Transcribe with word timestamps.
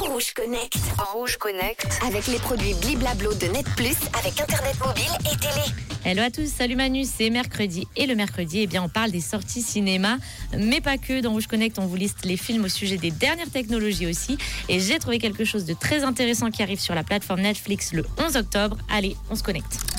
Rouge 0.00 0.32
Connect. 0.32 0.78
En 0.98 1.18
Rouge 1.18 1.36
Connect. 1.36 1.86
Avec 2.06 2.26
les 2.26 2.38
produits 2.38 2.72
Bliblablo 2.74 3.34
de 3.34 3.46
Net 3.48 3.66
Plus 3.76 3.96
avec 4.18 4.40
Internet 4.40 4.74
mobile 4.84 5.10
et 5.30 5.36
télé. 5.36 5.74
Hello 6.06 6.22
à 6.22 6.30
tous, 6.30 6.46
salut 6.46 6.76
Manu, 6.76 7.04
c'est 7.04 7.28
mercredi 7.28 7.86
et 7.96 8.06
le 8.06 8.14
mercredi, 8.14 8.60
eh 8.60 8.66
bien, 8.66 8.82
on 8.82 8.88
parle 8.88 9.10
des 9.10 9.20
sorties 9.20 9.60
cinéma, 9.60 10.16
mais 10.56 10.80
pas 10.80 10.96
que. 10.96 11.20
Dans 11.20 11.32
Rouge 11.32 11.46
Connect, 11.46 11.78
on 11.78 11.86
vous 11.86 11.96
liste 11.96 12.24
les 12.24 12.38
films 12.38 12.64
au 12.64 12.68
sujet 12.68 12.96
des 12.96 13.10
dernières 13.10 13.50
technologies 13.50 14.06
aussi. 14.06 14.38
Et 14.70 14.80
j'ai 14.80 14.98
trouvé 14.98 15.18
quelque 15.18 15.44
chose 15.44 15.66
de 15.66 15.74
très 15.74 16.02
intéressant 16.02 16.50
qui 16.50 16.62
arrive 16.62 16.80
sur 16.80 16.94
la 16.94 17.04
plateforme 17.04 17.42
Netflix 17.42 17.92
le 17.92 18.06
11 18.18 18.36
octobre. 18.36 18.78
Allez, 18.88 19.16
on 19.28 19.34
se 19.34 19.42
connecte. 19.42 19.89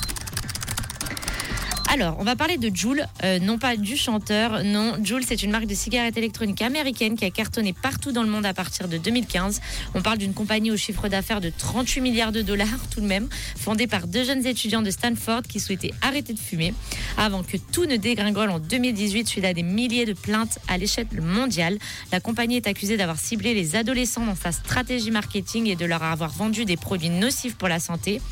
Alors, 1.94 2.16
on 2.18 2.24
va 2.24 2.36
parler 2.36 2.56
de 2.56 2.74
Juul, 2.74 3.06
euh, 3.22 3.38
non 3.38 3.58
pas 3.58 3.76
du 3.76 3.98
chanteur, 3.98 4.64
non. 4.64 4.94
Juul, 5.04 5.24
c'est 5.28 5.42
une 5.42 5.50
marque 5.50 5.66
de 5.66 5.74
cigarettes 5.74 6.16
électroniques 6.16 6.62
américaine 6.62 7.16
qui 7.16 7.26
a 7.26 7.30
cartonné 7.30 7.74
partout 7.74 8.12
dans 8.12 8.22
le 8.22 8.30
monde 8.30 8.46
à 8.46 8.54
partir 8.54 8.88
de 8.88 8.96
2015. 8.96 9.60
On 9.94 10.00
parle 10.00 10.16
d'une 10.16 10.32
compagnie 10.32 10.70
au 10.70 10.78
chiffre 10.78 11.08
d'affaires 11.08 11.42
de 11.42 11.50
38 11.50 12.00
milliards 12.00 12.32
de 12.32 12.40
dollars 12.40 12.88
tout 12.90 13.02
de 13.02 13.06
même, 13.06 13.28
fondée 13.58 13.86
par 13.86 14.06
deux 14.06 14.24
jeunes 14.24 14.46
étudiants 14.46 14.80
de 14.80 14.90
Stanford 14.90 15.42
qui 15.42 15.60
souhaitaient 15.60 15.92
arrêter 16.00 16.32
de 16.32 16.38
fumer 16.38 16.72
avant 17.18 17.42
que 17.42 17.58
tout 17.58 17.84
ne 17.84 17.96
dégringole 17.96 18.48
en 18.48 18.58
2018 18.58 19.28
suite 19.28 19.44
à 19.44 19.52
des 19.52 19.62
milliers 19.62 20.06
de 20.06 20.14
plaintes 20.14 20.60
à 20.68 20.78
l'échelle 20.78 21.08
mondiale. 21.20 21.76
La 22.10 22.20
compagnie 22.20 22.56
est 22.56 22.68
accusée 22.68 22.96
d'avoir 22.96 23.18
ciblé 23.18 23.52
les 23.52 23.76
adolescents 23.76 24.24
dans 24.24 24.34
sa 24.34 24.50
stratégie 24.50 25.10
marketing 25.10 25.66
et 25.66 25.76
de 25.76 25.84
leur 25.84 26.02
avoir 26.02 26.30
vendu 26.30 26.64
des 26.64 26.78
produits 26.78 27.10
nocifs 27.10 27.56
pour 27.56 27.68
la 27.68 27.80
santé. 27.80 28.22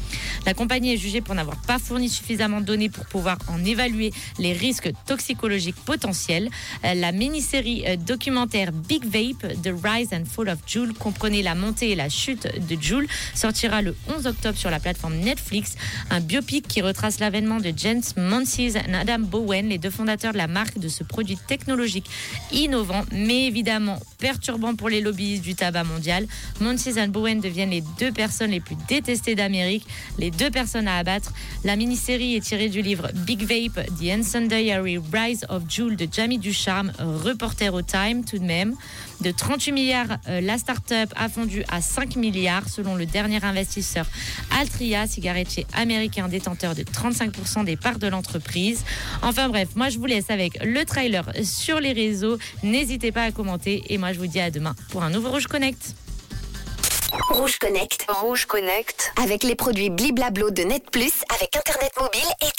La 0.46 0.54
compagnie 0.54 0.94
est 0.94 0.96
jugée 0.96 1.20
pour 1.20 1.34
n'avoir 1.34 1.60
pas 1.60 1.78
fourni 1.78 2.08
suffisamment 2.08 2.62
de 2.62 2.64
données 2.64 2.88
pour 2.88 3.04
pouvoir 3.04 3.36
en 3.50 3.64
évaluer 3.64 4.12
les 4.38 4.52
risques 4.52 4.90
toxicologiques 5.06 5.76
potentiels. 5.84 6.50
Euh, 6.84 6.94
La 6.94 7.12
mini-série 7.12 7.84
euh, 7.86 7.96
documentaire 7.96 8.72
Big 8.72 9.04
Vape, 9.04 9.62
The 9.62 9.72
Rise 9.82 10.08
and 10.12 10.24
Fall 10.24 10.48
of 10.48 10.58
Joule, 10.66 10.94
comprenait 10.94 11.42
la 11.42 11.54
montée 11.54 11.90
et 11.90 11.94
la 11.94 12.08
chute 12.08 12.48
de 12.68 12.80
Joule, 12.80 13.06
sortira 13.34 13.82
le 13.82 13.96
11 14.08 14.26
octobre 14.26 14.58
sur 14.58 14.70
la 14.70 14.80
plateforme 14.80 15.16
Netflix. 15.16 15.76
Un 16.10 16.20
biopic 16.20 16.66
qui 16.66 16.82
retrace 16.82 17.20
l'avènement 17.20 17.58
de 17.58 17.72
James 17.76 18.02
Monsees 18.16 18.76
et 18.76 18.94
Adam 18.94 19.18
Bowen, 19.20 19.68
les 19.68 19.78
deux 19.78 19.90
fondateurs 19.90 20.32
de 20.32 20.38
la 20.38 20.46
marque 20.48 20.78
de 20.78 20.88
ce 20.88 21.04
produit 21.04 21.36
technologique 21.36 22.08
innovant, 22.52 23.04
mais 23.12 23.46
évidemment 23.46 23.98
perturbant 24.18 24.74
pour 24.74 24.88
les 24.88 25.00
lobbyistes 25.00 25.42
du 25.42 25.54
tabac 25.54 25.84
mondial. 25.84 26.26
Monsees 26.60 26.98
et 26.98 27.06
Bowen 27.06 27.40
deviennent 27.40 27.70
les 27.70 27.82
deux 27.98 28.12
personnes 28.12 28.50
les 28.50 28.60
plus 28.60 28.76
détestées 28.88 29.34
d'Amérique, 29.34 29.86
les 30.18 30.30
deux 30.30 30.50
personnes 30.50 30.88
à 30.88 30.98
abattre. 30.98 31.32
La 31.64 31.76
mini-série 31.76 32.36
est 32.36 32.40
tirée 32.40 32.68
du 32.68 32.82
livre 32.82 33.10
Big 33.14 33.39
Vape, 33.44 33.86
The 33.98 34.10
Incendiary 34.10 34.98
Rise 35.12 35.44
of 35.48 35.62
Joule 35.68 35.96
de 35.96 36.06
Jamie 36.10 36.38
Ducharme, 36.38 36.92
reporter 36.98 37.74
au 37.74 37.82
Time 37.82 38.24
tout 38.24 38.38
de 38.38 38.44
même. 38.44 38.74
De 39.20 39.30
38 39.30 39.72
milliards, 39.72 40.18
euh, 40.28 40.40
la 40.40 40.56
start-up 40.58 41.10
a 41.16 41.28
fondu 41.28 41.62
à 41.68 41.80
5 41.80 42.16
milliards 42.16 42.68
selon 42.68 42.94
le 42.94 43.06
dernier 43.06 43.44
investisseur 43.44 44.06
Altria, 44.58 45.06
cigarettier 45.06 45.66
américain 45.74 46.28
détenteur 46.28 46.74
de 46.74 46.82
35% 46.82 47.64
des 47.64 47.76
parts 47.76 47.98
de 47.98 48.08
l'entreprise. 48.08 48.84
Enfin 49.22 49.48
bref, 49.48 49.68
moi 49.76 49.88
je 49.88 49.98
vous 49.98 50.06
laisse 50.06 50.30
avec 50.30 50.58
le 50.64 50.84
trailer 50.84 51.24
sur 51.44 51.80
les 51.80 51.92
réseaux. 51.92 52.38
N'hésitez 52.62 53.12
pas 53.12 53.24
à 53.24 53.32
commenter 53.32 53.82
et 53.88 53.98
moi 53.98 54.12
je 54.12 54.18
vous 54.18 54.26
dis 54.26 54.40
à 54.40 54.50
demain 54.50 54.74
pour 54.90 55.02
un 55.02 55.10
nouveau 55.10 55.30
Rouge 55.30 55.46
Connect. 55.46 55.94
Rouge 57.28 57.58
Connect. 57.58 58.06
Rouge 58.08 58.46
Connect. 58.46 59.12
Avec 59.22 59.42
les 59.42 59.54
produits 59.54 59.90
Bliblablo 59.90 60.50
de 60.50 60.62
Net 60.62 60.90
Plus 60.90 61.12
avec 61.34 61.56
Internet 61.56 61.92
mobile 62.00 62.20
et 62.40 62.44
télé. 62.44 62.50